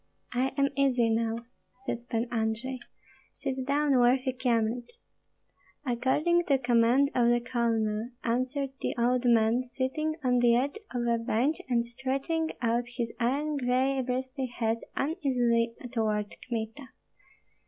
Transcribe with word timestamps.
"I 0.33 0.47
am 0.57 0.69
easy 0.75 1.11
now," 1.11 1.45
said 1.85 2.09
Pan 2.09 2.27
Andrei; 2.31 2.79
"sit 3.33 3.67
down, 3.67 3.95
worthy 3.99 4.33
Kyemlich." 4.33 4.93
"According 5.85 6.45
to 6.45 6.57
command 6.57 7.11
of 7.13 7.29
the 7.29 7.39
colonel," 7.39 8.09
answered 8.23 8.71
the 8.81 8.95
old 8.97 9.25
man, 9.25 9.69
sitting 9.75 10.15
on 10.23 10.39
the 10.39 10.55
edge 10.55 10.79
of 10.91 11.05
a 11.05 11.19
bench 11.19 11.57
and 11.69 11.85
stretching 11.85 12.49
out 12.63 12.87
his 12.97 13.13
iron 13.19 13.57
gray 13.57 14.01
bristly 14.01 14.47
head 14.47 14.79
uneasily 14.95 15.75
toward 15.91 16.33
Kmita. 16.47 16.87